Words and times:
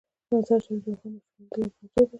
مزارشریف 0.33 0.81
د 0.85 0.87
افغان 0.91 1.11
ماشومانو 1.15 1.49
د 1.51 1.55
لوبو 1.59 1.77
موضوع 1.81 1.95
ده. 2.07 2.09